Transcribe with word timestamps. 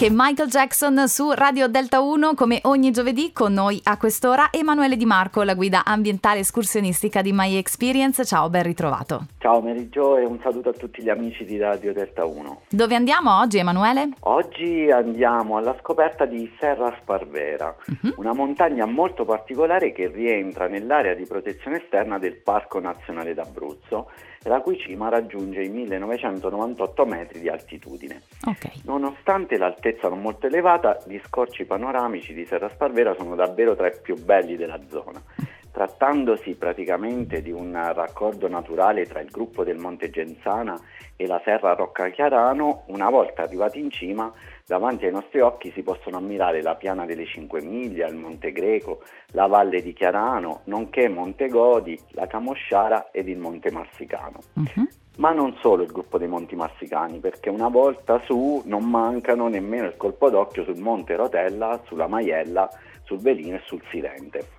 Anche 0.00 0.14
Michael 0.16 0.48
Jackson 0.48 1.08
su 1.08 1.30
Radio 1.32 1.68
Delta 1.68 2.00
1 2.00 2.32
come 2.32 2.60
ogni 2.62 2.90
giovedì 2.90 3.32
con 3.34 3.52
noi 3.52 3.78
a 3.84 3.98
quest'ora 3.98 4.48
Emanuele 4.50 4.96
Di 4.96 5.04
Marco, 5.04 5.42
la 5.42 5.52
guida 5.52 5.84
ambientale 5.84 6.38
escursionistica 6.38 7.20
di 7.20 7.32
My 7.34 7.54
Experience. 7.56 8.24
Ciao, 8.24 8.48
ben 8.48 8.62
ritrovato. 8.62 9.26
Ciao 9.36 9.60
Jo 9.60 10.16
e 10.16 10.24
un 10.24 10.40
saluto 10.42 10.70
a 10.70 10.72
tutti 10.72 11.02
gli 11.02 11.10
amici 11.10 11.44
di 11.44 11.58
Radio 11.58 11.92
Delta 11.92 12.24
1. 12.24 12.62
Dove 12.70 12.94
andiamo 12.94 13.40
oggi 13.40 13.58
Emanuele? 13.58 14.08
Oggi 14.20 14.90
andiamo 14.90 15.58
alla 15.58 15.76
scoperta 15.80 16.24
di 16.24 16.50
Serra 16.58 16.96
Sparvera, 17.02 17.76
uh-huh. 17.84 18.14
una 18.16 18.32
montagna 18.32 18.86
molto 18.86 19.26
particolare 19.26 19.92
che 19.92 20.08
rientra 20.08 20.66
nell'area 20.66 21.12
di 21.12 21.26
protezione 21.26 21.76
esterna 21.76 22.18
del 22.18 22.36
Parco 22.36 22.80
Nazionale 22.80 23.34
d'Abruzzo 23.34 24.08
la 24.44 24.60
cui 24.60 24.78
cima 24.78 25.08
raggiunge 25.08 25.62
i 25.62 25.68
1998 25.68 27.04
metri 27.04 27.40
di 27.40 27.48
altitudine. 27.48 28.22
Okay. 28.42 28.72
Nonostante 28.84 29.58
l'altezza 29.58 29.89
non 30.08 30.20
molto 30.20 30.46
elevata, 30.46 30.98
gli 31.06 31.18
scorci 31.26 31.64
panoramici 31.64 32.34
di 32.34 32.44
Serra 32.44 32.68
Sparvera 32.68 33.14
sono 33.14 33.34
davvero 33.34 33.74
tra 33.74 33.88
i 33.88 33.98
più 34.00 34.16
belli 34.16 34.56
della 34.56 34.80
zona. 34.88 35.22
Trattandosi 35.72 36.56
praticamente 36.56 37.42
di 37.42 37.52
un 37.52 37.72
raccordo 37.94 38.48
naturale 38.48 39.06
tra 39.06 39.20
il 39.20 39.30
gruppo 39.30 39.62
del 39.62 39.78
Monte 39.78 40.10
Genzana 40.10 40.78
e 41.16 41.26
la 41.26 41.40
Serra 41.44 41.74
Rocca 41.74 42.08
Chiarano, 42.08 42.82
una 42.86 43.08
volta 43.08 43.42
arrivati 43.42 43.78
in 43.78 43.90
cima, 43.90 44.32
davanti 44.66 45.06
ai 45.06 45.12
nostri 45.12 45.40
occhi 45.40 45.70
si 45.70 45.82
possono 45.82 46.16
ammirare 46.16 46.60
la 46.60 46.74
piana 46.74 47.06
delle 47.06 47.24
Cinque 47.24 47.62
Miglia, 47.62 48.08
il 48.08 48.16
Monte 48.16 48.52
Greco, 48.52 49.02
la 49.28 49.46
Valle 49.46 49.80
di 49.80 49.92
Chiarano, 49.92 50.62
nonché 50.64 51.08
Monte 51.08 51.48
Godi, 51.48 51.98
la 52.10 52.26
Camosciara 52.26 53.10
ed 53.10 53.28
il 53.28 53.38
Monte 53.38 53.70
Marsicano. 53.70 54.38
Uh-huh. 54.54 54.88
Ma 55.18 55.32
non 55.32 55.56
solo 55.60 55.82
il 55.82 55.92
gruppo 55.92 56.18
dei 56.18 56.28
Monti 56.28 56.56
Marsicani, 56.56 57.18
perché 57.18 57.50
una 57.50 57.68
volta 57.68 58.20
su 58.24 58.62
non 58.64 58.88
mancano 58.88 59.48
nemmeno 59.48 59.86
il 59.86 59.96
colpo 59.96 60.30
d'occhio 60.30 60.64
sul 60.64 60.78
Monte 60.80 61.14
Rotella, 61.16 61.80
sulla 61.84 62.06
Maiella, 62.06 62.68
sul 63.04 63.18
Velino 63.18 63.56
e 63.56 63.62
sul 63.66 63.82
Silente. 63.90 64.58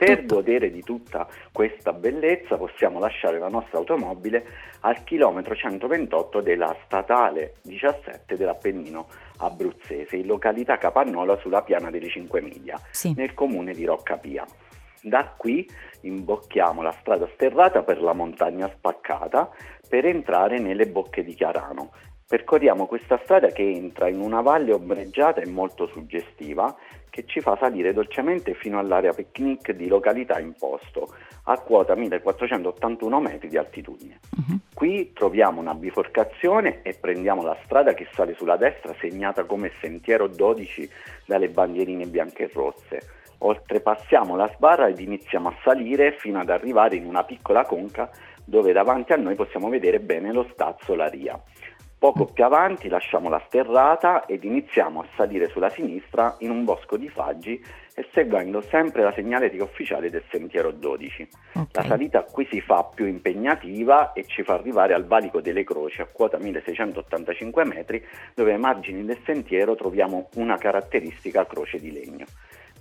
Per 0.00 0.24
godere 0.24 0.70
di 0.70 0.82
tutta 0.82 1.28
questa 1.52 1.92
bellezza 1.92 2.56
possiamo 2.56 2.98
lasciare 2.98 3.38
la 3.38 3.48
nostra 3.48 3.76
automobile 3.76 4.46
al 4.80 5.04
chilometro 5.04 5.54
128 5.54 6.40
della 6.40 6.74
statale 6.86 7.56
17 7.60 8.34
dell'Appennino 8.34 9.08
abruzzese, 9.36 10.16
in 10.16 10.24
località 10.26 10.78
Capannola 10.78 11.36
sulla 11.36 11.60
piana 11.60 11.90
delle 11.90 12.08
5 12.08 12.40
miglia, 12.40 12.80
sì. 12.90 13.12
nel 13.14 13.34
comune 13.34 13.74
di 13.74 13.84
Roccapia. 13.84 14.46
Da 15.02 15.32
qui 15.36 15.68
imbocchiamo 16.02 16.82
la 16.82 16.94
strada 17.00 17.28
sterrata 17.34 17.82
per 17.82 18.00
la 18.02 18.12
montagna 18.12 18.68
spaccata 18.68 19.50
per 19.88 20.04
entrare 20.04 20.58
nelle 20.58 20.86
bocche 20.86 21.24
di 21.24 21.34
Chiarano 21.34 21.90
Percorriamo 22.30 22.86
questa 22.86 23.18
strada 23.24 23.48
che 23.48 23.68
entra 23.68 24.08
in 24.08 24.20
una 24.20 24.40
valle 24.40 24.72
ombreggiata 24.72 25.40
e 25.40 25.48
molto 25.48 25.88
suggestiva 25.88 26.72
che 27.10 27.24
ci 27.26 27.40
fa 27.40 27.56
salire 27.58 27.92
dolcemente 27.92 28.54
fino 28.54 28.78
all'area 28.78 29.12
picnic 29.12 29.72
di 29.72 29.88
località 29.88 30.38
Imposto, 30.38 31.12
a 31.46 31.58
quota 31.58 31.96
1481 31.96 33.20
metri 33.20 33.48
di 33.48 33.56
altitudine. 33.56 34.20
Uh-huh. 34.30 34.58
Qui 34.72 35.12
troviamo 35.12 35.60
una 35.60 35.74
biforcazione 35.74 36.82
e 36.82 36.94
prendiamo 36.94 37.42
la 37.42 37.58
strada 37.64 37.94
che 37.94 38.06
sale 38.12 38.36
sulla 38.36 38.56
destra 38.56 38.94
segnata 39.00 39.42
come 39.42 39.72
sentiero 39.80 40.28
12 40.28 40.88
dalle 41.26 41.48
bandierine 41.48 42.06
bianche 42.06 42.44
e 42.44 42.50
rosse. 42.54 43.19
Oltrepassiamo 43.42 44.36
la 44.36 44.50
sbarra 44.54 44.88
ed 44.88 44.98
iniziamo 44.98 45.48
a 45.48 45.56
salire 45.64 46.16
fino 46.18 46.40
ad 46.40 46.50
arrivare 46.50 46.96
in 46.96 47.06
una 47.06 47.24
piccola 47.24 47.64
conca 47.64 48.10
dove 48.44 48.72
davanti 48.72 49.12
a 49.12 49.16
noi 49.16 49.34
possiamo 49.34 49.68
vedere 49.68 50.00
bene 50.00 50.32
lo 50.32 50.46
stazzo 50.52 50.94
Laria. 50.94 51.40
Poco 52.00 52.24
più 52.24 52.44
avanti 52.44 52.88
lasciamo 52.88 53.28
la 53.28 53.42
sterrata 53.46 54.24
ed 54.24 54.44
iniziamo 54.44 55.00
a 55.00 55.06
salire 55.16 55.48
sulla 55.48 55.68
sinistra 55.68 56.34
in 56.38 56.48
un 56.48 56.64
bosco 56.64 56.96
di 56.96 57.10
faggi 57.10 57.62
e 57.94 58.08
seguendo 58.14 58.62
sempre 58.62 59.02
la 59.02 59.12
segnaletica 59.12 59.64
ufficiale 59.64 60.08
del 60.08 60.24
sentiero 60.30 60.70
12. 60.70 61.28
Okay. 61.52 61.66
La 61.72 61.82
salita 61.82 62.22
qui 62.22 62.46
si 62.50 62.62
fa 62.62 62.88
più 62.94 63.04
impegnativa 63.04 64.14
e 64.14 64.24
ci 64.24 64.42
fa 64.42 64.54
arrivare 64.54 64.94
al 64.94 65.04
valico 65.04 65.42
delle 65.42 65.62
croci 65.62 66.00
a 66.00 66.08
quota 66.10 66.38
1685 66.38 67.64
metri 67.66 68.02
dove 68.34 68.54
ai 68.54 68.58
margini 68.58 69.04
del 69.04 69.20
sentiero 69.26 69.74
troviamo 69.74 70.30
una 70.36 70.56
caratteristica 70.56 71.44
croce 71.44 71.78
di 71.78 71.92
legno. 71.92 72.24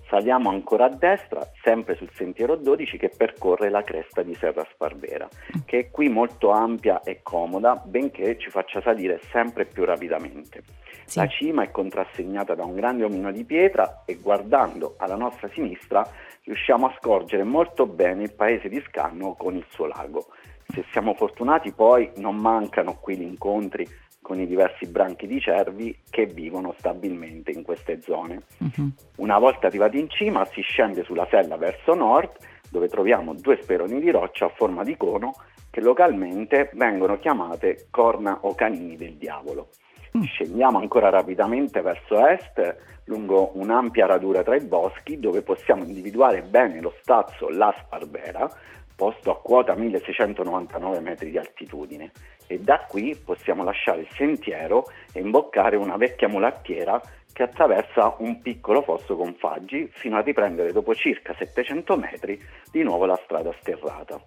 Saliamo 0.09 0.49
ancora 0.49 0.85
a 0.85 0.89
destra, 0.89 1.47
sempre 1.61 1.95
sul 1.95 2.09
sentiero 2.15 2.55
12 2.55 2.97
che 2.97 3.11
percorre 3.15 3.69
la 3.69 3.83
cresta 3.83 4.23
di 4.23 4.33
Serra 4.33 4.65
Sparvera, 4.71 5.27
che 5.65 5.77
è 5.77 5.91
qui 5.91 6.09
molto 6.09 6.49
ampia 6.49 7.03
e 7.03 7.19
comoda, 7.21 7.75
benché 7.85 8.39
ci 8.39 8.49
faccia 8.49 8.81
salire 8.81 9.21
sempre 9.31 9.65
più 9.65 9.85
rapidamente. 9.85 10.63
Sì. 11.05 11.19
La 11.19 11.27
cima 11.27 11.61
è 11.61 11.69
contrassegnata 11.69 12.55
da 12.55 12.63
un 12.63 12.73
grande 12.73 13.03
omino 13.03 13.31
di 13.31 13.43
pietra 13.43 14.03
e 14.05 14.15
guardando 14.15 14.95
alla 14.97 15.15
nostra 15.15 15.47
sinistra 15.53 16.03
riusciamo 16.43 16.87
a 16.87 16.95
scorgere 16.99 17.43
molto 17.43 17.85
bene 17.85 18.23
il 18.23 18.33
paese 18.33 18.67
di 18.67 18.81
Scanno 18.87 19.35
con 19.35 19.55
il 19.55 19.65
suo 19.69 19.85
lago. 19.85 20.25
Se 20.71 20.85
siamo 20.91 21.13
fortunati 21.13 21.71
poi 21.71 22.11
non 22.17 22.35
mancano 22.35 22.97
qui 22.99 23.17
gli 23.17 23.23
incontri 23.23 23.87
con 24.21 24.39
i 24.39 24.45
diversi 24.45 24.85
branchi 24.85 25.25
di 25.25 25.39
cervi 25.39 25.97
che 26.09 26.25
vivono 26.25 26.75
stabilmente 26.77 27.51
in 27.51 27.63
queste 27.63 28.01
zone. 28.01 28.43
Uh-huh. 28.57 28.91
Una 29.17 29.39
volta 29.39 29.67
arrivati 29.67 29.97
in 29.97 30.09
cima 30.09 30.45
si 30.45 30.61
scende 30.61 31.03
sulla 31.03 31.27
sella 31.31 31.57
verso 31.57 31.95
nord 31.95 32.37
dove 32.69 32.87
troviamo 32.87 33.33
due 33.33 33.59
speroni 33.61 33.99
di 33.99 34.11
roccia 34.11 34.45
a 34.45 34.53
forma 34.55 34.83
di 34.83 34.95
cono 34.95 35.33
che 35.71 35.81
localmente 35.81 36.69
vengono 36.73 37.17
chiamate 37.17 37.87
corna 37.89 38.39
o 38.41 38.53
canini 38.53 38.95
del 38.95 39.15
diavolo. 39.15 39.69
Mm. 40.17 40.21
Scendiamo 40.21 40.79
ancora 40.79 41.09
rapidamente 41.09 41.81
verso 41.81 42.27
est 42.27 42.77
lungo 43.05 43.51
un'ampia 43.55 44.05
radura 44.05 44.43
tra 44.43 44.55
i 44.55 44.63
boschi 44.63 45.19
dove 45.19 45.41
possiamo 45.41 45.83
individuare 45.83 46.43
bene 46.43 46.79
lo 46.79 46.93
stazzo 47.01 47.49
La 47.49 47.73
Sparbera, 47.79 48.47
posto 48.99 49.31
a 49.31 49.39
quota 49.39 49.75
1699 49.75 50.99
metri 50.99 51.31
di 51.31 51.37
altitudine 51.37 52.11
e 52.47 52.59
da 52.59 52.85
qui 52.85 53.15
possiamo 53.15 53.63
lasciare 53.63 54.01
il 54.01 54.09
sentiero 54.17 54.87
e 55.13 55.21
imboccare 55.21 55.77
una 55.77 55.95
vecchia 55.95 56.27
mulattiera 56.27 57.01
che 57.31 57.43
attraversa 57.43 58.15
un 58.17 58.41
piccolo 58.41 58.81
fosso 58.81 59.15
con 59.15 59.35
faggi 59.35 59.89
fino 59.93 60.17
a 60.17 60.21
riprendere 60.21 60.73
dopo 60.73 60.93
circa 60.93 61.33
700 61.33 61.95
metri 61.95 62.37
di 62.73 62.83
nuovo 62.83 63.05
la 63.05 63.17
strada 63.23 63.55
sterrata. 63.61 64.21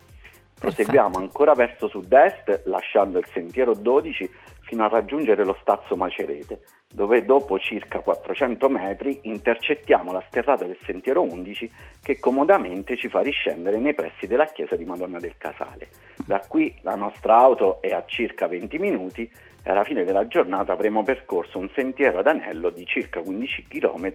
Proseguiamo 0.59 1.19
ancora 1.19 1.53
verso 1.53 1.89
sud-est 1.89 2.62
lasciando 2.65 3.19
il 3.19 3.27
sentiero 3.31 3.75
12 3.75 4.31
fino 4.72 4.84
a 4.84 4.88
raggiungere 4.88 5.44
lo 5.44 5.55
stazzo 5.60 5.97
Macerete, 5.97 6.62
dove 6.91 7.27
dopo 7.27 7.59
circa 7.59 8.00
400 8.00 8.71
metri 8.71 9.21
intercettiamo 9.25 10.12
la 10.12 10.25
sterrata 10.28 10.65
del 10.65 10.78
sentiero 10.87 11.21
11 11.21 11.71
che 12.03 12.19
comodamente 12.19 12.97
ci 12.97 13.10
fa 13.10 13.21
riscendere 13.21 13.77
nei 13.78 13.93
pressi 13.93 14.27
della 14.27 14.47
chiesa 14.47 14.75
di 14.75 14.87
Madonna 14.87 15.19
del 15.19 15.37
Casale. 15.37 15.88
Da 16.25 16.41
qui 16.49 16.75
la 16.81 16.94
nostra 16.94 17.37
auto 17.37 17.83
è 17.83 17.91
a 17.91 18.03
circa 18.06 18.47
20 18.47 18.78
minuti 18.78 19.31
e 19.62 19.71
alla 19.71 19.84
fine 19.84 20.05
della 20.05 20.27
giornata 20.27 20.72
avremo 20.72 21.03
percorso 21.03 21.59
un 21.59 21.69
sentiero 21.75 22.21
ad 22.21 22.27
anello 22.27 22.71
di 22.71 22.87
circa 22.87 23.21
15 23.21 23.66
km 23.69 24.10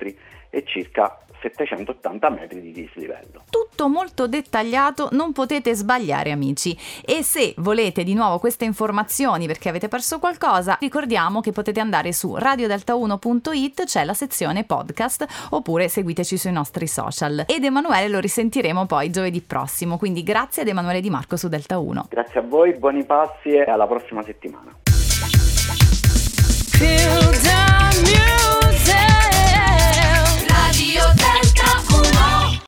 e 0.50 0.63
circa 0.66 1.19
780 1.41 2.29
metri 2.29 2.62
di 2.62 2.72
dislivello. 2.72 3.44
Tutto 3.50 3.88
molto 3.88 4.28
dettagliato, 4.28 5.09
non 5.12 5.31
potete 5.34 5.74
sbagliare 5.74 6.31
amici. 6.31 6.75
E 7.06 7.24
se 7.24 7.53
volete 7.57 8.03
di 8.03 8.13
nuovo 8.13 8.39
queste 8.39 8.66
informazioni 8.66 9.45
perché 9.45 9.69
avete 9.69 9.88
perso 9.88 10.19
qualcosa, 10.19 10.46
ricordiamo 10.79 11.41
che 11.41 11.51
potete 11.51 11.79
andare 11.79 12.13
su 12.13 12.35
radiodelta1.it, 12.35 13.83
c'è 13.83 14.03
la 14.05 14.13
sezione 14.13 14.63
podcast, 14.63 15.25
oppure 15.49 15.87
seguiteci 15.89 16.37
sui 16.37 16.51
nostri 16.51 16.87
social. 16.87 17.43
Ed 17.47 17.63
Emanuele 17.63 18.07
lo 18.07 18.19
risentiremo 18.19 18.85
poi 18.85 19.09
giovedì 19.09 19.41
prossimo, 19.41 19.97
quindi 19.97 20.23
grazie 20.23 20.61
ad 20.61 20.67
Emanuele 20.69 21.01
Di 21.01 21.09
Marco 21.09 21.35
su 21.35 21.47
Delta 21.47 21.77
1. 21.79 22.07
Grazie 22.09 22.39
a 22.39 22.43
voi, 22.43 22.73
buoni 22.77 23.03
passi 23.05 23.49
e 23.49 23.63
alla 23.63 23.87
prossima 23.87 24.23
settimana. 24.23 24.86